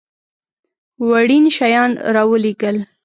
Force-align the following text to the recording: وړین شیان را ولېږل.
وړین 1.07 1.45
شیان 1.57 1.91
را 2.13 2.23
ولېږل. 2.31 2.77